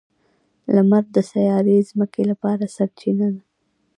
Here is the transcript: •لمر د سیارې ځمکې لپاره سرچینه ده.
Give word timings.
•لمر 0.73 1.03
د 1.15 1.17
سیارې 1.31 1.77
ځمکې 1.89 2.23
لپاره 2.31 2.65
سرچینه 2.75 3.27
ده. 3.33 3.41